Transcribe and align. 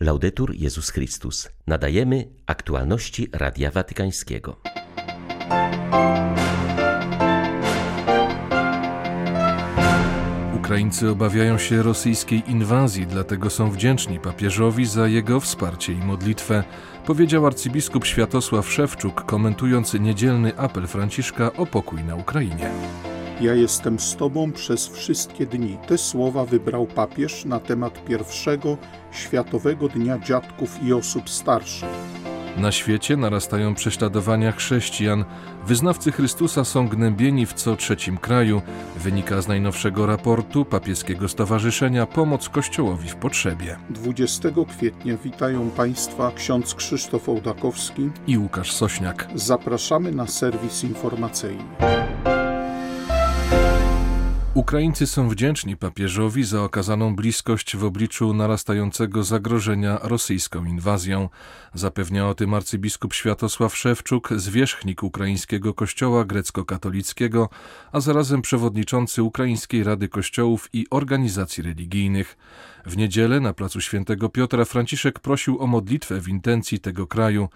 Laudetur 0.00 0.54
Jezus 0.54 0.90
Chrystus. 0.90 1.48
Nadajemy 1.66 2.28
aktualności 2.46 3.28
Radia 3.32 3.70
Watykańskiego. 3.70 4.56
Ukraińcy 10.56 11.10
obawiają 11.10 11.58
się 11.58 11.82
rosyjskiej 11.82 12.50
inwazji, 12.50 13.06
dlatego 13.06 13.50
są 13.50 13.70
wdzięczni 13.70 14.20
papieżowi 14.20 14.86
za 14.86 15.08
jego 15.08 15.40
wsparcie 15.40 15.92
i 15.92 15.96
modlitwę, 15.96 16.64
powiedział 17.06 17.46
arcybiskup 17.46 18.06
Światosław 18.06 18.72
Szewczuk, 18.72 19.24
komentując 19.24 19.94
niedzielny 19.94 20.58
apel 20.58 20.86
Franciszka 20.86 21.52
o 21.52 21.66
pokój 21.66 22.04
na 22.04 22.14
Ukrainie. 22.14 22.70
Ja 23.40 23.54
jestem 23.54 23.98
z 23.98 24.16
Tobą 24.16 24.52
przez 24.52 24.88
wszystkie 24.88 25.46
dni. 25.46 25.78
Te 25.86 25.98
słowa 25.98 26.44
wybrał 26.44 26.86
papież 26.86 27.44
na 27.44 27.60
temat 27.60 28.04
pierwszego 28.04 28.76
Światowego 29.12 29.88
Dnia 29.88 30.18
Dziadków 30.18 30.82
i 30.82 30.92
Osób 30.92 31.30
Starszych. 31.30 31.88
Na 32.56 32.72
świecie 32.72 33.16
narastają 33.16 33.74
prześladowania 33.74 34.52
chrześcijan. 34.52 35.24
Wyznawcy 35.66 36.12
Chrystusa 36.12 36.64
są 36.64 36.88
gnębieni 36.88 37.46
w 37.46 37.52
co 37.52 37.76
trzecim 37.76 38.16
kraju. 38.16 38.62
Wynika 38.96 39.42
z 39.42 39.48
najnowszego 39.48 40.06
raportu 40.06 40.64
papieskiego 40.64 41.28
stowarzyszenia 41.28 42.06
Pomoc 42.06 42.48
Kościołowi 42.48 43.08
w 43.08 43.16
Potrzebie. 43.16 43.76
20 43.90 44.48
kwietnia 44.68 45.16
witają 45.16 45.70
Państwa 45.70 46.32
ksiądz 46.34 46.74
Krzysztof 46.74 47.28
Ołdakowski 47.28 48.10
i 48.26 48.38
Łukasz 48.38 48.72
Sośniak. 48.72 49.28
Zapraszamy 49.34 50.12
na 50.12 50.26
serwis 50.26 50.84
informacyjny. 50.84 51.64
Ukraińcy 54.58 55.06
są 55.06 55.28
wdzięczni 55.28 55.76
papieżowi 55.76 56.44
za 56.44 56.62
okazaną 56.62 57.16
bliskość 57.16 57.76
w 57.76 57.84
obliczu 57.84 58.34
narastającego 58.34 59.24
zagrożenia 59.24 59.98
rosyjską 60.02 60.64
inwazją. 60.64 61.28
Zapewnia 61.74 62.28
o 62.28 62.34
tym 62.34 62.54
arcybiskup 62.54 63.14
Światosław 63.14 63.76
Szewczuk, 63.76 64.28
zwierzchnik 64.36 65.02
ukraińskiego 65.02 65.74
kościoła 65.74 66.24
grecko-katolickiego, 66.24 67.48
a 67.92 68.00
zarazem 68.00 68.42
przewodniczący 68.42 69.22
Ukraińskiej 69.22 69.84
Rady 69.84 70.08
Kościołów 70.08 70.68
i 70.72 70.86
Organizacji 70.90 71.62
Religijnych. 71.62 72.36
W 72.86 72.96
niedzielę 72.96 73.40
na 73.40 73.52
placu 73.52 73.80
Świętego 73.80 74.28
Piotra 74.28 74.64
Franciszek 74.64 75.20
prosił 75.20 75.62
o 75.62 75.66
modlitwę 75.66 76.20
w 76.20 76.28
intencji 76.28 76.80
tego 76.80 77.06
kraju. 77.06 77.48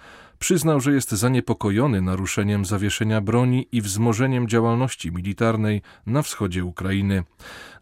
Przyznał, 0.42 0.80
że 0.80 0.92
jest 0.92 1.10
zaniepokojony 1.10 2.00
naruszeniem 2.00 2.64
zawieszenia 2.64 3.20
broni 3.20 3.68
i 3.72 3.82
wzmożeniem 3.82 4.48
działalności 4.48 5.12
militarnej 5.12 5.82
na 6.06 6.22
wschodzie 6.22 6.64
Ukrainy. 6.64 7.24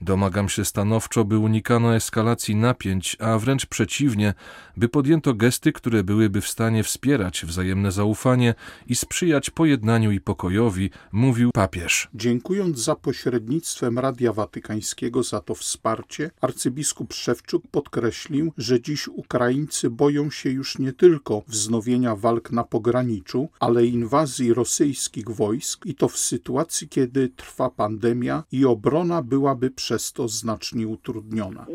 Domagam 0.00 0.48
się 0.48 0.64
stanowczo, 0.64 1.24
by 1.24 1.38
unikano 1.38 1.94
eskalacji 1.94 2.56
napięć, 2.56 3.16
a 3.20 3.38
wręcz 3.38 3.66
przeciwnie, 3.66 4.34
by 4.76 4.88
podjęto 4.88 5.34
gesty, 5.34 5.72
które 5.72 6.04
byłyby 6.04 6.40
w 6.40 6.48
stanie 6.48 6.82
wspierać 6.82 7.44
wzajemne 7.46 7.92
zaufanie 7.92 8.54
i 8.86 8.96
sprzyjać 8.96 9.50
pojednaniu 9.50 10.12
i 10.12 10.20
pokojowi, 10.20 10.90
mówił 11.12 11.50
papież. 11.52 12.08
Dziękując 12.14 12.78
za 12.78 12.94
pośrednictwem 12.94 13.98
Radia 13.98 14.32
Watykańskiego 14.32 15.22
za 15.22 15.40
to 15.40 15.54
wsparcie, 15.54 16.30
arcybiskup 16.40 17.12
Szewczuk 17.12 17.62
podkreślił, 17.70 18.52
że 18.58 18.80
dziś 18.80 19.08
Ukraińcy 19.08 19.90
boją 19.90 20.30
się 20.30 20.50
już 20.50 20.78
nie 20.78 20.92
tylko 20.92 21.42
wznowienia 21.48 22.16
walk 22.16 22.49
na 22.52 22.64
pograniczu, 22.64 23.48
ale 23.60 23.86
inwazji 23.86 24.54
rosyjskich 24.54 25.30
wojsk 25.30 25.86
i 25.86 25.94
to 25.94 26.08
w 26.08 26.16
sytuacji, 26.16 26.88
kiedy 26.88 27.28
trwa 27.28 27.70
pandemia 27.70 28.42
i 28.52 28.64
obrona 28.64 29.22
byłaby 29.22 29.70
przez 29.70 30.12
to 30.12 30.28
znacznie 30.28 30.88
utrudniona. 30.88 31.66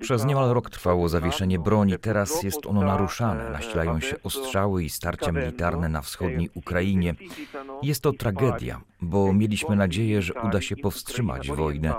Przez 0.00 0.24
niemal 0.24 0.54
rok 0.54 0.70
trwało 0.70 1.08
zawieszenie 1.08 1.58
broni, 1.58 1.98
teraz 1.98 2.42
jest 2.42 2.66
ono 2.66 2.80
naruszane. 2.82 3.50
Nasilają 3.50 4.00
się 4.00 4.16
ostrzały 4.22 4.84
i 4.84 4.90
starcia 4.90 5.32
militarne 5.32 5.88
na 5.88 6.00
wschodniej 6.00 6.50
Ukrainie. 6.54 7.14
Jest 7.82 8.02
to 8.02 8.12
tragedia, 8.12 8.80
bo 9.00 9.32
mieliśmy 9.32 9.76
nadzieję, 9.76 10.22
że 10.22 10.34
uda 10.34 10.60
się 10.60 10.76
powstrzymać 10.76 11.50
wojnę 11.50 11.94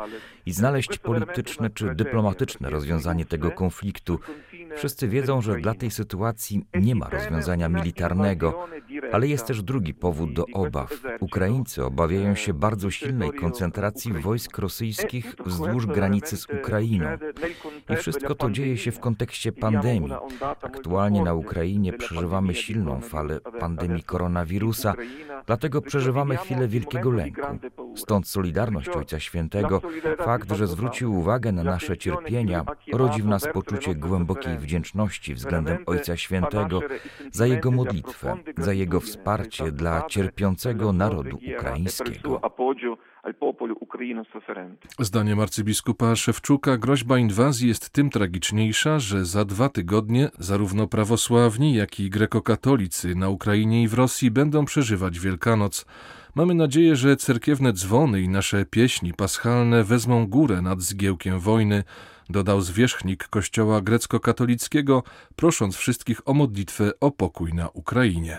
i 0.46 0.52
znaleźć 0.52 0.98
polityczne 0.98 1.70
czy 1.70 1.96
dyplomatyczne 1.96 2.70
rozwiązanie 2.70 3.26
tego 3.26 3.52
konfliktu. 3.52 4.20
Wszyscy 4.76 5.08
wiedzą, 5.08 5.42
że 5.42 5.56
dla 5.56 5.74
tej 5.74 5.92
sytuacji 5.92 6.66
nie 6.74 6.96
ma 6.96 7.10
rozwiązania 7.10 7.70
militarnego, 7.70 8.68
ale 9.12 9.28
jest 9.28 9.46
też 9.46 9.64
drugi 9.64 9.94
powód 9.94 10.34
do 10.34 10.46
obaw. 10.54 10.94
Ukraińcy 11.20 11.86
obawiają 11.86 12.36
się 12.36 12.54
bardzo 12.54 12.92
silnej 12.92 13.32
koncentracji 13.34 14.14
wojsk 14.14 14.58
rosyjskich 14.58 15.36
wzdłuż 15.46 15.86
granicy 15.86 16.38
z 16.38 16.46
Ukrainą. 16.50 17.06
I 17.90 17.96
wszystko 17.96 18.36
to 18.36 18.52
dzieje 18.52 18.78
się 18.78 18.92
w 18.92 19.00
kontekście 19.00 19.52
pandemii. 19.52 20.14
Aktualnie 20.62 21.24
na 21.24 21.34
Ukrainie 21.34 21.94
przeżywamy 21.94 22.56
silną 22.56 23.02
falę 23.02 23.40
pandemii 23.60 24.04
koronawirusa, 24.04 24.94
dlatego 25.46 25.82
przeżywamy 25.82 26.38
chwilę 26.38 26.68
wielkiego 26.68 27.12
lęku. 27.12 27.42
Stąd 27.96 28.28
solidarność 28.28 28.90
Ojca 28.90 29.20
Świętego, 29.20 29.82
fakt, 30.18 30.52
że 30.52 30.68
zwrócił 30.68 31.16
uwagę 31.20 31.52
na 31.52 31.64
nasze 31.64 31.98
cierpienia, 31.98 32.66
rodzi 32.94 33.22
w 33.22 33.26
nas 33.26 33.48
poczucie 33.54 33.96
głębokiej 33.96 34.58
wdzięczności 34.58 35.34
względem 35.34 35.78
Ojca 35.86 36.18
Świętego 36.18 36.82
za 37.32 37.48
Jego 37.48 37.72
modlitwę, 37.72 38.38
za 38.58 38.74
Jego 38.74 38.89
wsparcie 39.00 39.72
dla 39.72 40.02
cierpiącego 40.08 40.94
narodu 40.94 41.38
ukraińskiego. 41.58 42.42
Zdaniem 45.00 45.40
arcybiskupa 45.40 46.16
Szewczuka 46.16 46.78
groźba 46.78 47.18
inwazji 47.18 47.68
jest 47.68 47.90
tym 47.90 48.10
tragiczniejsza, 48.10 49.00
że 49.00 49.26
za 49.26 49.46
dwa 49.46 49.70
tygodnie 49.70 50.30
zarówno 50.40 50.88
prawosławni, 50.88 51.74
jak 51.74 52.00
i 52.00 52.10
grekokatolicy 52.10 53.16
na 53.16 53.30
Ukrainie 53.30 53.84
i 53.84 53.88
w 53.88 53.94
Rosji 53.94 54.32
będą 54.32 54.66
przeżywać 54.66 55.20
Wielkanoc. 55.20 55.86
Mamy 56.36 56.54
nadzieję, 56.54 56.96
że 56.96 57.16
cerkiewne 57.16 57.74
dzwony 57.74 58.22
i 58.22 58.30
nasze 58.30 58.66
pieśni 58.66 59.14
paschalne 59.14 59.84
wezmą 59.84 60.28
górę 60.28 60.62
nad 60.62 60.82
zgiełkiem 60.82 61.40
wojny, 61.40 61.84
dodał 62.30 62.62
zwierzchnik 62.62 63.28
kościoła 63.28 63.82
grecko-katolickiego, 63.82 65.04
prosząc 65.36 65.76
wszystkich 65.76 66.28
o 66.28 66.34
modlitwę 66.34 66.92
o 67.00 67.12
pokój 67.12 67.54
na 67.54 67.70
Ukrainie. 67.70 68.38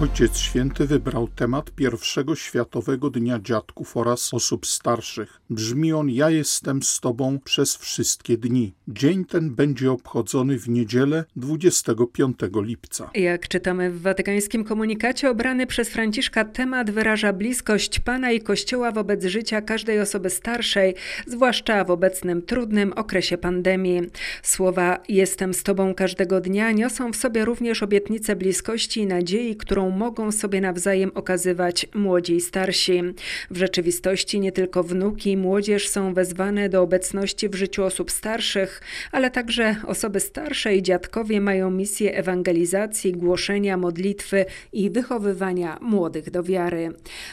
Ojciec 0.00 0.38
Święty 0.38 0.86
wybrał 0.86 1.28
temat 1.28 1.70
pierwszego 1.70 2.36
Światowego 2.36 3.10
Dnia 3.10 3.38
Dziadków 3.42 3.96
oraz 3.96 4.34
Osób 4.34 4.66
Starszych. 4.66 5.40
Brzmi 5.50 5.92
on 5.92 6.10
Ja 6.10 6.30
jestem 6.30 6.82
z 6.82 7.00
Tobą 7.00 7.38
przez 7.44 7.76
wszystkie 7.76 8.36
dni. 8.36 8.72
Dzień 8.88 9.24
ten 9.24 9.50
będzie 9.50 9.92
obchodzony 9.92 10.58
w 10.58 10.68
niedzielę 10.68 11.24
25 11.36 12.38
lipca. 12.54 13.10
Jak 13.14 13.48
czytamy 13.48 13.90
w 13.90 14.02
watykańskim 14.02 14.64
komunikacie, 14.64 15.30
obrany 15.30 15.66
przez 15.66 15.88
Franciszka 15.88 16.44
temat 16.44 16.90
wyraża 16.90 17.32
bliskość 17.32 18.00
Pana 18.00 18.32
i 18.32 18.40
Kościoła 18.40 18.92
wobec 18.92 19.24
życia 19.24 19.62
każdej 19.62 20.00
osoby 20.00 20.30
starszej, 20.30 20.94
zwłaszcza 21.26 21.84
w 21.84 21.90
obecnym 21.90 22.42
trudnym 22.42 22.92
okresie 22.92 23.38
pandemii. 23.38 24.02
Słowa 24.42 24.98
Jestem 25.08 25.54
z 25.54 25.62
Tobą 25.62 25.94
każdego 25.94 26.40
dnia 26.40 26.72
niosą 26.72 27.12
w 27.12 27.16
sobie 27.16 27.44
również 27.44 27.82
obietnicę 27.82 28.36
bliskości 28.36 29.00
i 29.00 29.06
nadziei, 29.06 29.56
którą 29.56 29.81
mogą 29.90 30.32
sobie 30.32 30.60
nawzajem 30.60 31.10
okazywać 31.14 31.86
młodzi 31.94 32.36
i 32.36 32.40
starsi. 32.40 33.02
W 33.50 33.56
rzeczywistości 33.56 34.40
nie 34.40 34.52
tylko 34.52 34.82
wnuki 34.82 35.30
i 35.30 35.36
młodzież 35.36 35.88
są 35.88 36.14
wezwane 36.14 36.68
do 36.68 36.82
obecności 36.82 37.48
w 37.48 37.54
życiu 37.54 37.84
osób 37.84 38.10
starszych, 38.10 38.80
ale 39.12 39.30
także 39.30 39.76
osoby 39.86 40.20
starsze 40.20 40.76
i 40.76 40.82
dziadkowie 40.82 41.40
mają 41.40 41.70
misję 41.70 42.14
ewangelizacji, 42.14 43.12
głoszenia, 43.12 43.76
modlitwy 43.76 44.44
i 44.72 44.90
wychowywania 44.90 45.78
młodych 45.80 46.30
do 46.30 46.42
wiary. 46.42 46.92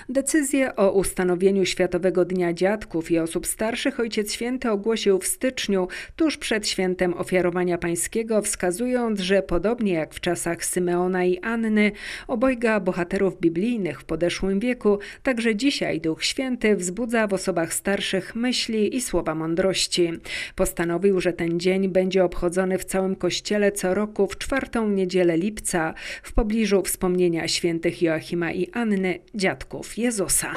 Decyzję 0.10 0.76
o 0.76 0.92
ustanowieniu 0.92 1.66
Światowego 1.66 2.26
Dnia 2.26 2.54
Dziadków 2.54 3.12
i 3.12 3.20
Osób 3.20 3.48
Starszych 3.48 4.00
Ojciec 4.00 4.34
Święty 4.34 4.72
ogłosił 4.72 5.20
w 5.20 5.28
styczniu, 5.28 5.88
tuż 6.16 6.38
przed 6.38 6.68
świętem 6.68 7.14
ofiarowania 7.14 7.78
pańskiego, 7.78 8.42
wskazując, 8.42 9.20
że 9.20 9.42
podobnie 9.42 9.94
jak 9.94 10.14
w 10.14 10.20
czasach 10.20 10.66
Symeona 10.66 11.26
i 11.26 11.40
Anny, 11.40 11.92
obojga 12.40 12.80
bohaterów 12.80 13.40
biblijnych 13.40 14.02
w 14.02 14.04
podeszłym 14.04 14.60
wieku, 14.60 15.00
także 15.24 15.56
dzisiaj 15.56 16.02
Duch 16.02 16.24
Święty 16.24 16.76
wzbudza 16.76 17.28
w 17.28 17.34
osobach 17.34 17.74
starszych 17.74 18.36
myśli 18.36 18.96
i 18.96 19.02
słowa 19.02 19.36
mądrości. 19.36 20.12
Postanowił, 20.56 21.22
że 21.22 21.34
ten 21.34 21.60
dzień 21.60 21.90
będzie 21.90 22.24
obchodzony 22.24 22.78
w 22.78 22.86
całym 22.86 23.16
kościele 23.16 23.72
co 23.72 23.94
roku 23.94 24.28
w 24.28 24.38
czwartą 24.38 24.90
niedzielę 24.90 25.38
lipca 25.38 25.94
w 26.24 26.34
pobliżu 26.34 26.82
wspomnienia 26.82 27.48
świętych 27.48 28.02
Joachima 28.02 28.52
i 28.52 28.70
Anny, 28.74 29.20
dziadków 29.36 29.98
Jezusa. 29.98 30.54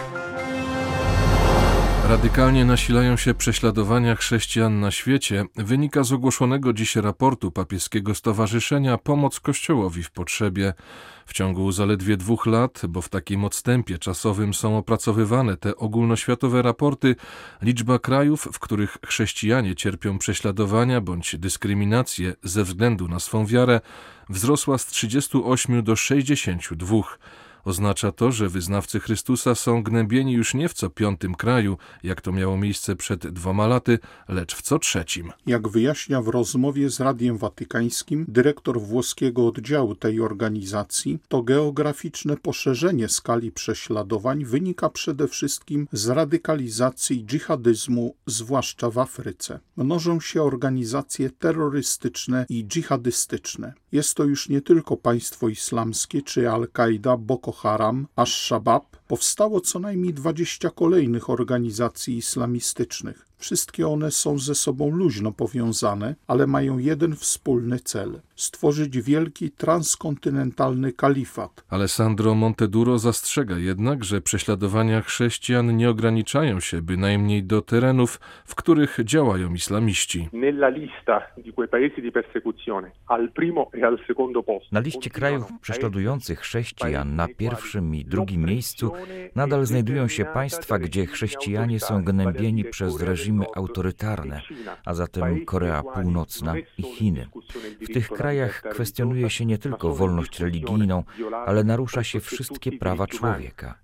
Radykalnie 2.12 2.64
nasilają 2.64 3.16
się 3.16 3.34
prześladowania 3.34 4.16
chrześcijan 4.16 4.80
na 4.80 4.90
świecie, 4.90 5.44
wynika 5.56 6.04
z 6.04 6.12
ogłoszonego 6.12 6.72
dziś 6.72 6.96
raportu 6.96 7.50
papieskiego 7.50 8.14
stowarzyszenia 8.14 8.98
Pomoc 8.98 9.40
Kościołowi 9.40 10.02
w 10.02 10.10
Potrzebie. 10.10 10.74
W 11.26 11.32
ciągu 11.32 11.72
zaledwie 11.72 12.16
dwóch 12.16 12.46
lat, 12.46 12.82
bo 12.88 13.02
w 13.02 13.08
takim 13.08 13.44
odstępie 13.44 13.98
czasowym 13.98 14.54
są 14.54 14.78
opracowywane 14.78 15.56
te 15.56 15.76
ogólnoświatowe 15.76 16.62
raporty, 16.62 17.16
liczba 17.62 17.98
krajów, 17.98 18.48
w 18.52 18.58
których 18.58 18.98
chrześcijanie 19.06 19.74
cierpią 19.74 20.18
prześladowania 20.18 21.00
bądź 21.00 21.36
dyskryminację 21.38 22.34
ze 22.42 22.64
względu 22.64 23.08
na 23.08 23.20
swą 23.20 23.46
wiarę, 23.46 23.80
wzrosła 24.28 24.78
z 24.78 24.86
38 24.86 25.82
do 25.82 25.96
62. 25.96 27.02
Oznacza 27.64 28.12
to, 28.12 28.32
że 28.32 28.48
wyznawcy 28.48 29.00
Chrystusa 29.00 29.54
są 29.54 29.82
gnębieni 29.82 30.32
już 30.32 30.54
nie 30.54 30.68
w 30.68 30.74
co 30.74 30.90
piątym 30.90 31.34
kraju, 31.34 31.78
jak 32.02 32.20
to 32.20 32.32
miało 32.32 32.56
miejsce 32.56 32.96
przed 32.96 33.26
dwoma 33.26 33.66
laty, 33.66 33.98
lecz 34.28 34.54
w 34.54 34.62
co 34.62 34.78
trzecim. 34.78 35.32
Jak 35.46 35.68
wyjaśnia 35.68 36.22
w 36.22 36.28
rozmowie 36.28 36.90
z 36.90 37.00
Radiem 37.00 37.38
Watykańskim 37.38 38.24
dyrektor 38.28 38.80
włoskiego 38.80 39.46
oddziału 39.46 39.94
tej 39.94 40.20
organizacji, 40.20 41.18
to 41.28 41.42
geograficzne 41.42 42.36
poszerzenie 42.36 43.08
skali 43.08 43.52
prześladowań 43.52 44.44
wynika 44.44 44.88
przede 44.88 45.28
wszystkim 45.28 45.88
z 45.92 46.08
radykalizacji 46.08 47.24
dżihadyzmu, 47.24 48.14
zwłaszcza 48.26 48.90
w 48.90 48.98
Afryce. 48.98 49.60
Mnożą 49.76 50.20
się 50.20 50.42
organizacje 50.42 51.30
terrorystyczne 51.30 52.46
i 52.48 52.64
dżihadystyczne. 52.64 53.72
Jest 53.92 54.14
to 54.14 54.24
już 54.24 54.48
nie 54.48 54.60
tylko 54.60 54.96
państwo 54.96 55.48
islamskie 55.48 56.22
czy 56.22 56.50
Al-Kaida, 56.50 57.16
Boko 57.16 57.51
Haram, 57.52 58.06
Ash-Shabaab 58.16 58.80
powstało 59.08 59.60
co 59.60 59.78
najmniej 59.78 60.14
20 60.14 60.70
kolejnych 60.70 61.30
organizacji 61.30 62.16
islamistycznych. 62.16 63.31
Wszystkie 63.42 63.88
one 63.88 64.10
są 64.10 64.38
ze 64.38 64.54
sobą 64.54 64.90
luźno 64.90 65.32
powiązane, 65.32 66.14
ale 66.26 66.46
mają 66.46 66.78
jeden 66.78 67.16
wspólny 67.16 67.78
cel 67.78 68.20
stworzyć 68.42 69.00
wielki 69.00 69.50
transkontynentalny 69.50 70.92
kalifat. 70.92 71.64
Alessandro 71.70 72.34
Monteduro 72.34 72.98
zastrzega 72.98 73.58
jednak, 73.58 74.04
że 74.04 74.20
prześladowania 74.20 75.00
chrześcijan 75.00 75.76
nie 75.76 75.90
ograniczają 75.90 76.60
się 76.60 76.82
bynajmniej 76.82 77.44
do 77.44 77.62
terenów, 77.62 78.20
w 78.44 78.54
których 78.54 78.98
działają 79.04 79.54
islamiści. 79.54 80.28
E 80.32 80.52
na 84.72 84.80
liście 84.80 85.10
krajów 85.10 85.44
prześladujących 85.60 86.38
chrześcijan 86.40 87.16
na 87.16 87.28
pierwszym 87.28 87.94
i 87.94 88.04
drugim 88.04 88.44
miejscu 88.44 88.92
nadal 89.34 89.66
znajdują 89.66 90.08
się 90.08 90.24
państwa, 90.24 90.78
gdzie 90.78 91.06
chrześcijanie 91.06 91.80
są 91.80 92.04
gnębieni 92.04 92.64
przez 92.64 92.96
reżimy 93.32 93.46
autorytarne, 93.56 94.42
a 94.84 94.94
zatem 94.94 95.44
Korea 95.44 95.82
Północna 95.82 96.54
i 96.78 96.82
Chiny. 96.82 97.26
W 97.80 97.92
tych 97.94 98.08
krajach 98.08 98.62
kwestionuje 98.62 99.30
się 99.30 99.46
nie 99.46 99.58
tylko 99.58 99.94
wolność 99.94 100.40
religijną, 100.40 101.04
ale 101.46 101.64
narusza 101.64 102.04
się 102.04 102.20
wszystkie 102.20 102.72
prawa 102.72 103.06
człowieka. 103.06 103.74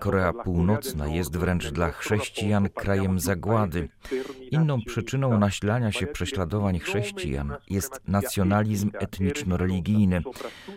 Korea 0.00 0.32
Północna 0.32 1.06
jest 1.06 1.36
wręcz 1.36 1.70
dla 1.70 1.90
chrześcijan 1.90 2.68
krajem 2.68 3.20
zagłady. 3.20 3.88
Inną 4.50 4.82
przyczyną 4.86 5.38
nasilania 5.38 5.92
się 5.92 6.06
prześladowań 6.06 6.78
chrześcijan 6.78 7.56
jest 7.70 8.00
nacjonalizm 8.08 8.90
etniczno-religijny, 8.98 10.22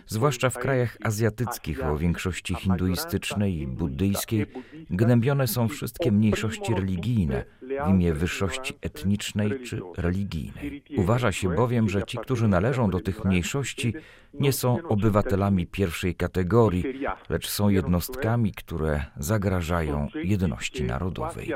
zwłaszcza 0.06 0.50
w 0.50 0.58
krajach 0.58 0.96
azjatyckich 1.04 1.84
o 1.84 1.98
większości 1.98 2.54
hinduistycznej 2.54 3.58
i 3.58 3.66
buddyjskiej, 3.66 4.46
gnębione 4.90 5.46
są 5.46 5.68
wszystkie 5.68 6.12
mniejszości 6.12 6.74
religijne 6.74 7.44
w 7.86 7.88
imię 7.88 8.14
wyższości 8.14 8.74
etnicznej 8.80 9.60
czy 9.64 9.80
religijnej. 9.96 10.82
Uważa 10.96 11.32
się 11.32 11.54
bowiem, 11.54 11.88
że 11.88 12.02
ci, 12.02 12.18
którzy 12.18 12.48
należą 12.48 12.90
do 12.90 13.00
tych 13.00 13.24
mniejszości, 13.24 13.94
nie 14.34 14.52
są 14.52 14.78
obywatelami 14.88 15.66
pierwszej 15.66 16.14
kategorii, 16.14 16.84
lecz 17.28 17.48
są 17.48 17.68
jednostkami, 17.68 18.52
które 18.52 19.04
zagrażają 19.16 20.08
jedności 20.14 20.84
narodowej. 20.84 21.52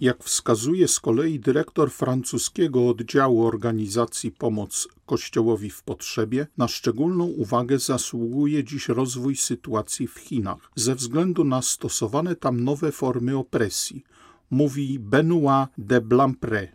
Jak 0.00 0.18
wskazuje 0.24 0.88
z 0.88 1.00
kolei 1.00 1.40
dyrektor 1.40 1.90
francuskiego 1.90 2.88
oddziału 2.88 3.46
organizacji 3.46 4.30
Pomoc 4.30 4.88
Kościołowi 5.06 5.70
w 5.70 5.82
Potrzebie, 5.82 6.46
na 6.58 6.68
szczególną 6.68 7.24
uwagę 7.24 7.78
zasługuje 7.78 8.64
dziś 8.64 8.88
rozwój 8.88 9.36
sytuacji 9.36 10.06
w 10.06 10.18
Chinach 10.18 10.70
ze 10.74 10.94
względu 10.94 11.44
na 11.44 11.62
stosowane 11.62 12.36
tam 12.36 12.64
nowe 12.64 12.92
formy 12.92 13.36
opresji 13.36 14.04
mówi 14.50 14.98
Benoit 14.98 15.68
de 15.78 16.00
Blampré. 16.00 16.68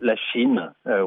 Euh, 0.86 1.06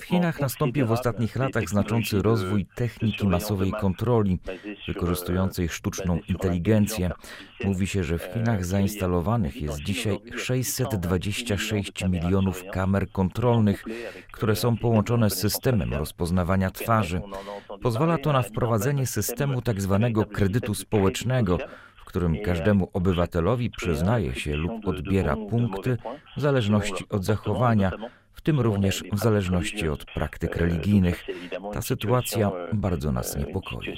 w 0.00 0.04
Chinach 0.04 0.40
nastąpił 0.40 0.86
w 0.86 0.92
ostatnich 0.92 1.36
latach 1.36 1.68
znaczący 1.68 2.22
rozwój 2.22 2.66
techniki 2.74 3.28
masowej 3.28 3.72
kontroli, 3.80 4.38
wykorzystującej 4.88 5.68
sztuczną 5.68 6.18
inteligencję. 6.28 7.10
Mówi 7.64 7.86
się, 7.86 8.04
że 8.04 8.18
w 8.18 8.22
Chinach 8.22 8.64
zainstalowanych 8.64 9.62
jest 9.62 9.82
dzisiaj 9.82 10.18
626 10.36 12.08
milionów 12.08 12.64
kamer 12.72 13.10
kontrolnych, 13.10 13.84
które 14.32 14.56
są 14.56 14.76
połączone 14.76 15.30
z 15.30 15.38
systemem 15.38 15.94
rozpoznawania 15.94 16.70
twarzy. 16.70 17.20
Pozwala 17.82 18.18
to 18.18 18.32
na 18.32 18.42
wprowadzenie 18.42 19.06
systemu 19.06 19.62
tzw. 19.62 20.10
Tak 20.14 20.28
kredytu 20.28 20.74
społecznego, 20.74 21.58
którym 22.14 22.38
każdemu 22.44 22.88
obywatelowi 22.92 23.70
przyznaje 23.70 24.34
się 24.34 24.56
lub 24.56 24.88
odbiera 24.88 25.36
punkty 25.36 25.96
w 26.36 26.40
zależności 26.40 27.04
od 27.10 27.24
zachowania, 27.24 27.90
w 28.32 28.40
tym 28.40 28.60
również 28.60 29.04
w 29.12 29.18
zależności 29.18 29.88
od 29.88 30.04
praktyk 30.04 30.56
religijnych. 30.56 31.24
Ta 31.72 31.82
sytuacja 31.82 32.50
bardzo 32.72 33.12
nas 33.12 33.36
niepokoi. 33.36 33.96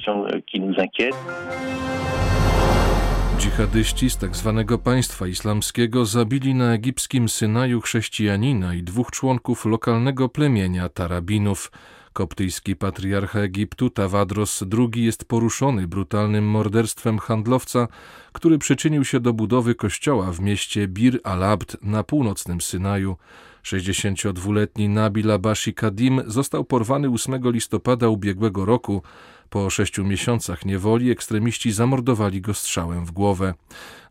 Dżihadyści 3.38 4.10
z 4.10 4.16
tzw. 4.16 4.64
Tak 4.68 4.82
państwa 4.82 5.26
islamskiego 5.26 6.04
zabili 6.04 6.54
na 6.54 6.72
egipskim 6.72 7.28
Synaju 7.28 7.80
chrześcijanina 7.80 8.74
i 8.74 8.82
dwóch 8.82 9.10
członków 9.10 9.64
lokalnego 9.64 10.28
plemienia 10.28 10.88
Tarabinów. 10.88 11.70
Koptyjski 12.16 12.76
patriarcha 12.76 13.40
Egiptu 13.40 13.90
Tawadros 13.90 14.64
II 14.78 15.04
jest 15.04 15.24
poruszony 15.24 15.88
brutalnym 15.88 16.48
morderstwem 16.48 17.18
handlowca, 17.18 17.88
który 18.32 18.58
przyczynił 18.58 19.04
się 19.04 19.20
do 19.20 19.32
budowy 19.32 19.74
kościoła 19.74 20.32
w 20.32 20.40
mieście 20.40 20.88
Bir 20.88 21.20
al-Abd 21.24 21.76
na 21.82 22.02
północnym 22.02 22.60
Synaju. 22.60 23.16
62-letni 23.64 24.88
Nabil 24.88 25.30
Abashi 25.30 25.74
Kadim 25.74 26.22
został 26.26 26.64
porwany 26.64 27.08
8 27.08 27.52
listopada 27.52 28.08
ubiegłego 28.08 28.64
roku. 28.64 29.02
Po 29.50 29.70
sześciu 29.70 30.04
miesiącach 30.04 30.64
niewoli 30.64 31.10
ekstremiści 31.10 31.72
zamordowali 31.72 32.40
go 32.40 32.54
strzałem 32.54 33.06
w 33.06 33.10
głowę. 33.10 33.54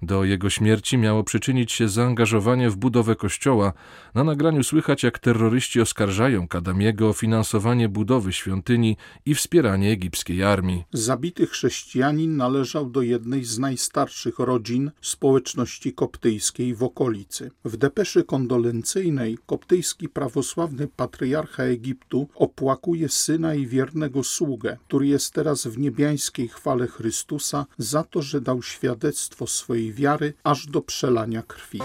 Do 0.05 0.23
jego 0.23 0.49
śmierci 0.49 0.97
miało 0.97 1.23
przyczynić 1.23 1.71
się 1.71 1.89
zaangażowanie 1.89 2.69
w 2.69 2.75
budowę 2.75 3.15
kościoła. 3.15 3.73
Na 4.13 4.23
nagraniu 4.23 4.63
słychać, 4.63 5.03
jak 5.03 5.19
terroryści 5.19 5.81
oskarżają 5.81 6.47
Kadamiego 6.47 7.09
o 7.09 7.13
finansowanie 7.13 7.89
budowy 7.89 8.33
świątyni 8.33 8.97
i 9.25 9.35
wspieranie 9.35 9.91
egipskiej 9.91 10.43
armii. 10.43 10.83
Zabity 10.93 11.47
chrześcijanin 11.47 12.38
należał 12.38 12.89
do 12.89 13.01
jednej 13.01 13.43
z 13.43 13.59
najstarszych 13.59 14.39
rodzin 14.39 14.91
społeczności 15.01 15.93
koptyjskiej 15.93 16.75
w 16.75 16.83
okolicy. 16.83 17.51
W 17.65 17.77
depeszy 17.77 18.24
kondolencyjnej 18.24 19.38
koptyjski 19.45 20.09
prawosławny 20.09 20.88
patriarcha 20.95 21.63
Egiptu 21.63 22.29
opłakuje 22.35 23.09
syna 23.09 23.55
i 23.55 23.67
wiernego 23.67 24.24
sługę, 24.24 24.77
który 24.88 25.07
jest 25.07 25.33
teraz 25.33 25.67
w 25.67 25.77
niebiańskiej 25.77 26.47
chwale 26.47 26.88
Chrystusa 26.88 27.65
za 27.77 28.03
to, 28.03 28.21
że 28.21 28.41
dał 28.41 28.62
świadectwo 28.62 29.47
swojej 29.47 29.94
wiary 29.95 30.33
aż 30.43 30.65
do 30.67 30.81
przelania 30.81 31.41
krwi. 31.41 31.79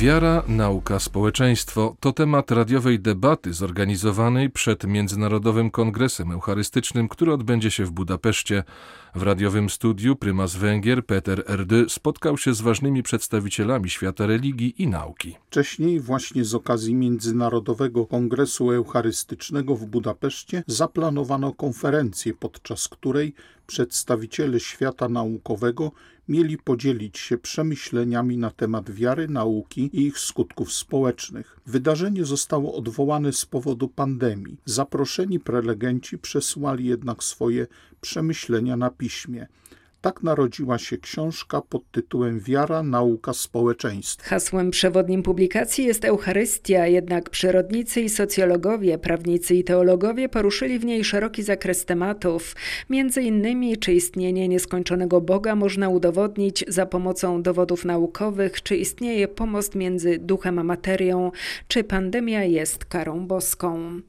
Wiara, 0.00 0.42
nauka, 0.48 0.98
społeczeństwo 0.98 1.96
to 2.00 2.12
temat 2.12 2.50
radiowej 2.50 3.00
debaty 3.00 3.52
zorganizowanej 3.52 4.50
przed 4.50 4.84
Międzynarodowym 4.84 5.70
Kongresem 5.70 6.32
Eucharystycznym, 6.32 7.08
który 7.08 7.32
odbędzie 7.32 7.70
się 7.70 7.84
w 7.84 7.90
Budapeszcie. 7.90 8.64
W 9.14 9.22
radiowym 9.22 9.70
studiu 9.70 10.16
prymas 10.16 10.56
Węgier 10.56 11.06
Peter 11.06 11.44
Erdy 11.48 11.86
spotkał 11.88 12.38
się 12.38 12.54
z 12.54 12.60
ważnymi 12.60 13.02
przedstawicielami 13.02 13.90
świata 13.90 14.26
religii 14.26 14.82
i 14.82 14.86
nauki. 14.86 15.36
Wcześniej 15.50 16.00
właśnie 16.00 16.44
z 16.44 16.54
okazji 16.54 16.94
Międzynarodowego 16.94 18.06
Kongresu 18.06 18.70
Eucharystycznego 18.70 19.76
w 19.76 19.86
Budapeszcie 19.86 20.64
zaplanowano 20.66 21.52
konferencję, 21.52 22.34
podczas 22.34 22.88
której 22.88 23.34
przedstawiciele 23.66 24.60
świata 24.60 25.08
naukowego 25.08 25.92
mieli 26.28 26.58
podzielić 26.58 27.18
się 27.18 27.38
przemyśleniami 27.38 28.36
na 28.38 28.50
temat 28.50 28.90
wiary, 28.90 29.28
nauki 29.28 29.90
i 29.92 30.06
ich 30.06 30.18
skutków 30.18 30.72
społecznych. 30.72 31.60
Wydarzenie 31.66 32.24
zostało 32.24 32.74
odwołane 32.74 33.32
z 33.32 33.46
powodu 33.46 33.88
pandemii. 33.88 34.56
Zaproszeni 34.64 35.40
prelegenci 35.40 36.18
przesłali 36.18 36.84
jednak 36.84 37.24
swoje 37.24 37.66
przemyślenia 38.00 38.76
na 38.76 38.90
piśmie. 38.90 39.46
Tak 40.00 40.22
narodziła 40.22 40.78
się 40.78 40.98
książka 40.98 41.60
pod 41.60 41.90
tytułem 41.90 42.40
Wiara, 42.40 42.82
nauka, 42.82 43.32
społeczeństwo. 43.32 44.28
Hasłem 44.28 44.70
przewodnim 44.70 45.22
publikacji 45.22 45.84
jest 45.84 46.04
Eucharystia, 46.04 46.86
jednak 46.86 47.30
przyrodnicy 47.30 48.00
i 48.00 48.08
socjologowie, 48.08 48.98
prawnicy 48.98 49.54
i 49.54 49.64
teologowie 49.64 50.28
poruszyli 50.28 50.78
w 50.78 50.84
niej 50.84 51.04
szeroki 51.04 51.42
zakres 51.42 51.84
tematów. 51.84 52.56
Między 52.90 53.22
innymi, 53.22 53.76
czy 53.76 53.92
istnienie 53.92 54.48
nieskończonego 54.48 55.20
Boga 55.20 55.54
można 55.54 55.88
udowodnić 55.88 56.64
za 56.68 56.86
pomocą 56.86 57.42
dowodów 57.42 57.84
naukowych, 57.84 58.62
czy 58.62 58.76
istnieje 58.76 59.28
pomost 59.28 59.74
między 59.74 60.18
duchem 60.18 60.58
a 60.58 60.64
materią, 60.64 61.32
czy 61.68 61.84
pandemia 61.84 62.44
jest 62.44 62.84
karą 62.84 63.26
boską. 63.26 64.00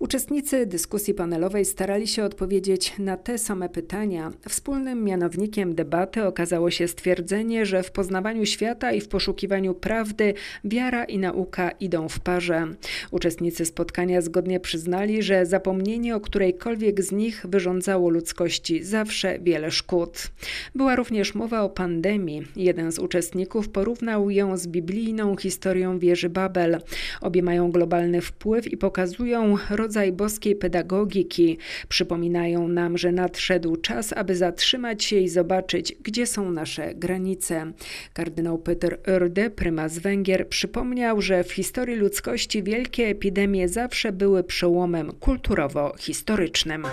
Uczestnicy 0.00 0.66
dyskusji 0.66 1.14
panelowej 1.14 1.64
starali 1.64 2.06
się 2.06 2.24
odpowiedzieć 2.24 2.94
na 2.98 3.16
te 3.16 3.38
same 3.38 3.68
pytania. 3.68 4.32
Wspólnym 4.48 5.04
mianownikiem 5.20 5.74
debaty 5.74 6.24
okazało 6.24 6.70
się 6.70 6.88
stwierdzenie, 6.88 7.66
że 7.66 7.82
w 7.82 7.90
poznawaniu 7.90 8.46
świata 8.46 8.92
i 8.92 9.00
w 9.00 9.08
poszukiwaniu 9.08 9.74
prawdy 9.74 10.34
wiara 10.64 11.04
i 11.04 11.18
nauka 11.18 11.70
idą 11.70 12.08
w 12.08 12.20
parze. 12.20 12.66
Uczestnicy 13.10 13.64
spotkania 13.64 14.20
zgodnie 14.20 14.60
przyznali, 14.60 15.22
że 15.22 15.46
zapomnienie 15.46 16.16
o 16.16 16.20
którejkolwiek 16.20 17.02
z 17.02 17.12
nich 17.12 17.46
wyrządzało 17.48 18.10
ludzkości 18.10 18.84
zawsze 18.84 19.38
wiele 19.38 19.70
szkód. 19.70 20.28
Była 20.74 20.96
również 20.96 21.34
mowa 21.34 21.62
o 21.62 21.68
pandemii. 21.68 22.42
Jeden 22.56 22.92
z 22.92 22.98
uczestników 22.98 23.68
porównał 23.68 24.30
ją 24.30 24.56
z 24.56 24.66
biblijną 24.66 25.36
historią 25.36 25.98
wieży 25.98 26.28
Babel. 26.28 26.80
Obie 27.20 27.42
mają 27.42 27.70
globalny 27.70 28.20
wpływ 28.20 28.72
i 28.72 28.76
pokazują 28.76 29.56
rodzaj 29.70 30.12
boskiej 30.12 30.56
pedagogiki. 30.56 31.58
Przypominają 31.88 32.68
nam, 32.68 32.98
że 32.98 33.12
nadszedł 33.12 33.76
czas, 33.76 34.12
aby 34.12 34.36
zatrzymać 34.36 35.09
i 35.16 35.28
zobaczyć, 35.28 35.96
gdzie 36.02 36.26
są 36.26 36.50
nasze 36.50 36.94
granice. 36.94 37.72
Kardynał 38.12 38.58
Peter 38.58 39.00
Oerde, 39.06 39.50
prymas 39.50 39.98
Węgier, 39.98 40.48
przypomniał, 40.48 41.20
że 41.20 41.44
w 41.44 41.52
historii 41.52 41.96
ludzkości 41.96 42.62
wielkie 42.62 43.06
epidemie 43.06 43.68
zawsze 43.68 44.12
były 44.12 44.44
przełomem 44.44 45.12
kulturowo-historycznym. 45.12 46.86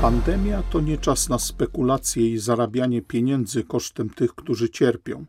Pandemia 0.00 0.62
to 0.62 0.80
nie 0.80 0.98
czas 0.98 1.28
na 1.28 1.38
spekulacje 1.38 2.30
i 2.30 2.38
zarabianie 2.38 3.02
pieniędzy 3.02 3.64
kosztem 3.64 4.10
tych, 4.10 4.34
którzy 4.34 4.68
cierpią. 4.68 5.24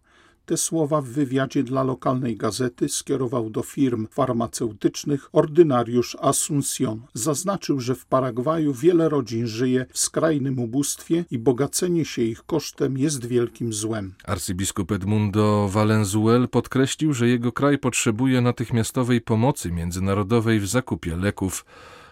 Te 0.50 0.58
słowa 0.58 1.02
w 1.02 1.06
wywiadzie 1.06 1.64
dla 1.64 1.84
lokalnej 1.84 2.38
gazety 2.38 2.90
skierował 2.90 3.50
do 3.50 3.62
firm 3.64 4.08
farmaceutycznych 4.12 5.30
ordynariusz 5.34 6.18
Asuncion. 6.22 7.02
Zaznaczył, 7.14 7.80
że 7.80 7.96
w 7.96 8.06
Paragwaju 8.06 8.74
wiele 8.74 9.10
rodzin 9.10 9.48
żyje 9.48 9.86
w 9.94 10.00
skrajnym 10.00 10.60
ubóstwie 10.60 11.26
i 11.32 11.40
bogacenie 11.40 12.06
się 12.06 12.22
ich 12.22 12.44
kosztem 12.46 12.98
jest 12.98 13.26
wielkim 13.26 13.74
złem. 13.74 14.14
Arcybiskup 14.26 14.92
Edmundo 14.92 15.70
Valenzuel 15.72 16.48
podkreślił, 16.48 17.14
że 17.14 17.28
jego 17.28 17.52
kraj 17.52 17.78
potrzebuje 17.78 18.42
natychmiastowej 18.42 19.22
pomocy 19.22 19.72
międzynarodowej 19.72 20.60
w 20.60 20.68
zakupie 20.68 21.16
leków. 21.16 21.66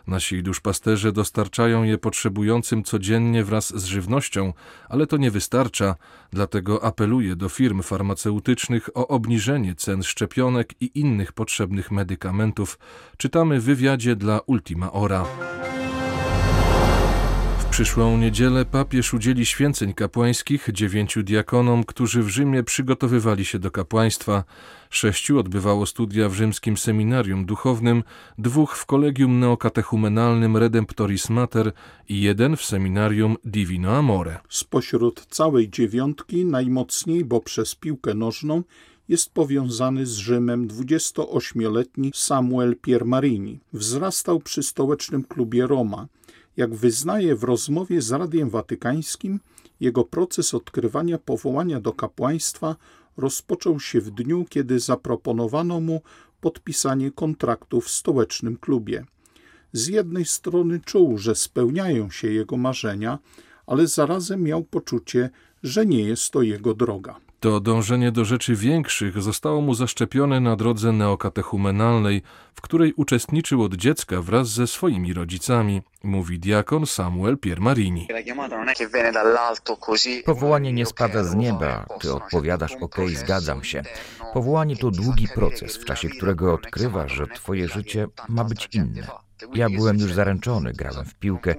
Nasi 0.07 0.43
duszpasterze 0.43 1.11
dostarczają 1.11 1.83
je 1.83 1.97
potrzebującym 1.97 2.83
codziennie 2.83 3.43
wraz 3.43 3.79
z 3.79 3.85
żywnością, 3.85 4.53
ale 4.89 5.07
to 5.07 5.17
nie 5.17 5.31
wystarcza, 5.31 5.95
dlatego 6.31 6.83
apeluję 6.83 7.35
do 7.35 7.49
firm 7.49 7.81
farmaceutycznych 7.81 8.89
o 8.93 9.07
obniżenie 9.07 9.75
cen 9.75 10.03
szczepionek 10.03 10.73
i 10.81 10.99
innych 10.99 11.33
potrzebnych 11.33 11.91
medykamentów. 11.91 12.79
Czytamy 13.17 13.59
w 13.59 13.63
wywiadzie 13.63 14.15
dla 14.15 14.39
Ultima 14.39 14.91
Ora 14.91 15.25
przyszłą 17.77 18.17
niedzielę 18.17 18.65
papież 18.65 19.13
udzieli 19.13 19.45
święceń 19.45 19.93
kapłańskich 19.93 20.69
dziewięciu 20.73 21.23
diakonom, 21.23 21.83
którzy 21.83 22.23
w 22.23 22.29
Rzymie 22.29 22.63
przygotowywali 22.63 23.45
się 23.45 23.59
do 23.59 23.71
kapłaństwa. 23.71 24.43
Sześciu 24.89 25.39
odbywało 25.39 25.85
studia 25.85 26.29
w 26.29 26.33
rzymskim 26.33 26.77
seminarium 26.77 27.45
duchownym, 27.45 28.03
dwóch 28.37 28.77
w 28.77 28.85
kolegium 28.85 29.39
neokatechumenalnym 29.39 30.57
Redemptoris 30.57 31.29
Mater 31.29 31.71
i 32.09 32.21
jeden 32.21 32.57
w 32.57 32.65
seminarium 32.65 33.35
Divino 33.45 33.97
Amore. 33.97 34.39
Spośród 34.49 35.25
całej 35.25 35.69
dziewiątki 35.69 36.45
najmocniej, 36.45 37.25
bo 37.25 37.41
przez 37.41 37.75
piłkę 37.75 38.13
nożną, 38.13 38.63
jest 39.09 39.33
powiązany 39.33 40.05
z 40.05 40.13
Rzymem 40.13 40.67
28-letni 40.67 42.11
Samuel 42.15 42.75
Piermarini. 42.81 43.59
Wzrastał 43.73 44.39
przy 44.39 44.63
stołecznym 44.63 45.23
klubie 45.23 45.67
Roma. 45.67 46.07
Jak 46.57 46.75
wyznaje 46.75 47.35
w 47.35 47.43
rozmowie 47.43 48.01
z 48.01 48.11
Radiem 48.11 48.49
Watykańskim, 48.49 49.39
jego 49.79 50.03
proces 50.03 50.53
odkrywania 50.53 51.17
powołania 51.17 51.81
do 51.81 51.93
kapłaństwa 51.93 52.75
rozpoczął 53.17 53.79
się 53.79 54.01
w 54.01 54.11
dniu, 54.11 54.45
kiedy 54.49 54.79
zaproponowano 54.79 55.79
mu 55.79 56.01
podpisanie 56.41 57.11
kontraktu 57.11 57.81
w 57.81 57.89
stołecznym 57.89 58.57
klubie. 58.57 59.05
Z 59.71 59.87
jednej 59.87 60.25
strony 60.25 60.79
czuł, 60.85 61.17
że 61.17 61.35
spełniają 61.35 62.09
się 62.09 62.27
jego 62.27 62.57
marzenia, 62.57 63.19
ale 63.67 63.87
zarazem 63.87 64.43
miał 64.43 64.63
poczucie, 64.63 65.29
że 65.63 65.85
nie 65.85 66.01
jest 66.01 66.31
to 66.31 66.41
jego 66.41 66.73
droga. 66.73 67.19
To 67.39 67.59
dążenie 67.59 68.11
do 68.11 68.25
rzeczy 68.25 68.55
większych 68.55 69.21
zostało 69.21 69.61
mu 69.61 69.73
zaszczepione 69.73 70.39
na 70.39 70.55
drodze 70.55 70.91
neokatechumenalnej, 70.91 72.21
w 72.53 72.61
której 72.61 72.93
uczestniczył 72.93 73.63
od 73.63 73.75
dziecka 73.75 74.21
wraz 74.21 74.49
ze 74.49 74.67
swoimi 74.67 75.13
rodzicami, 75.13 75.81
mówi 76.07 76.39
diakon 76.39 76.85
Samuel 76.85 77.37
Piermarini. 77.37 78.07
Powołanie 80.25 80.73
nie 80.73 80.85
spada 80.85 81.23
z 81.23 81.35
nieba, 81.35 81.85
ty 82.01 82.13
odpowiadasz 82.13 82.73
ok, 82.81 82.95
zgadzam 83.15 83.63
się. 83.63 83.83
Powołanie 84.33 84.77
to 84.77 84.91
długi 84.91 85.27
proces, 85.27 85.77
w 85.77 85.85
czasie 85.85 86.09
którego 86.09 86.53
odkrywasz, 86.53 87.11
że 87.11 87.27
twoje 87.27 87.67
życie 87.67 88.07
ma 88.29 88.43
być 88.43 88.69
inne. 88.73 89.07
Ja 89.53 89.69
byłem 89.69 89.97
już 89.97 90.13
zaręczony, 90.13 90.73
grałem 90.73 91.05
w 91.05 91.15
piłkę 91.15 91.55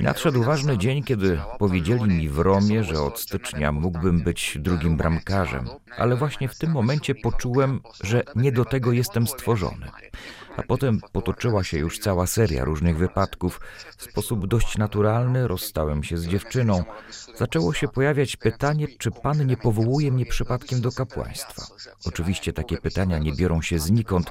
nadszedł 0.00 0.42
ważny 0.42 0.78
dzień, 0.78 1.02
kiedy 1.02 1.40
powiedzieli 1.58 2.04
mi 2.04 2.28
w 2.28 2.38
Romie, 2.38 2.84
że 2.84 3.02
od 3.02 3.20
stycznia 3.20 3.72
mógłbym 3.72 4.20
być 4.20 4.58
drugim 4.58 4.96
bramkarzem, 4.96 5.68
ale 5.98 6.16
właśnie 6.16 6.48
w 6.48 6.58
tym 6.58 6.70
momencie 6.70 7.14
poczułem, 7.14 7.80
że 8.02 8.22
nie 8.36 8.52
do 8.52 8.64
tego 8.64 8.92
jestem 8.92 9.26
stworzony. 9.26 9.90
A 10.56 10.62
potem 10.62 11.00
potoczyła 11.12 11.64
się 11.64 11.78
już 11.78 11.98
cała 11.98 12.26
seria 12.26 12.64
różnych 12.64 12.98
wypadków. 12.98 13.60
W 13.96 14.02
sposób 14.02 14.46
dość 14.46 14.78
naturalny 14.78 15.48
rozstałem 15.48 16.04
się 16.04 16.18
z 16.18 16.26
dziewczyną. 16.26 16.84
Zaczęło 17.36 17.72
się 17.72 17.88
pojawiać 17.88 18.36
pytanie, 18.36 18.86
czy 18.98 19.10
Pan 19.10 19.46
nie 19.46 19.56
powołuje 19.56 20.12
mnie 20.12 20.26
przypadkiem 20.26 20.80
do 20.80 20.92
kapłaństwa. 20.92 21.62
Oczywiście 22.06 22.52
takie 22.52 22.76
pytania 22.78 23.18
nie 23.18 23.32
biorą 23.32 23.62
się 23.62 23.78
znikąd. 23.78 24.30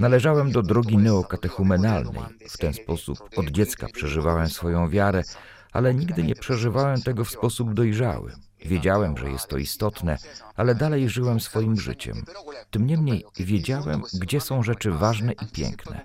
Należałem 0.00 0.52
do 0.52 0.62
drogi 0.62 0.98
neokatechumenalnej. 0.98 2.22
W 2.48 2.58
ten 2.58 2.74
sposób 2.74 3.18
od 3.36 3.46
dziecka 3.50 3.86
przeżywałem 3.92 4.48
swoją 4.48 4.88
wiarę, 4.88 5.22
ale 5.72 5.94
nigdy 5.94 6.22
nie 6.22 6.34
przeżywałem 6.34 7.02
tego 7.02 7.24
w 7.24 7.30
sposób 7.30 7.74
dojrzały. 7.74 8.32
Wiedziałem, 8.64 9.18
że 9.18 9.30
jest 9.30 9.48
to 9.48 9.58
istotne, 9.58 10.18
ale 10.56 10.74
dalej 10.74 11.08
żyłem 11.08 11.40
swoim 11.40 11.80
życiem. 11.80 12.24
Tym 12.70 12.86
niemniej 12.86 13.24
wiedziałem, 13.36 14.02
gdzie 14.14 14.40
są 14.40 14.62
rzeczy 14.62 14.90
ważne 14.90 15.32
i 15.32 15.46
piękne. 15.52 16.00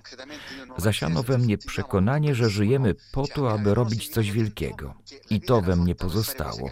Zasiano 0.76 1.22
we 1.22 1.38
mnie 1.38 1.58
przekonanie, 1.58 2.34
że 2.34 2.50
żyjemy 2.50 2.94
po 3.12 3.26
to, 3.26 3.52
aby 3.52 3.74
robić 3.74 4.08
coś 4.08 4.32
wielkiego. 4.32 4.94
I 5.30 5.40
to 5.40 5.60
we 5.60 5.76
mnie 5.76 5.94
pozostało. 5.94 6.70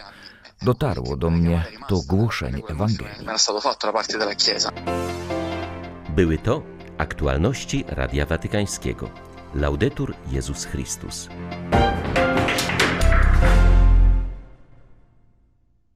Dotarło 0.63 1.17
do 1.17 1.31
mnie 1.31 1.65
to 1.89 2.01
głoszenie 2.09 2.63
Ewangelii. 2.69 3.27
Były 6.09 6.39
to 6.39 6.63
aktualności 6.99 7.85
Radia 7.89 8.27
Watykańskiego. 8.27 9.11
Laudetur 9.55 10.15
Jezus 10.31 10.65
Chrystus. 10.65 11.29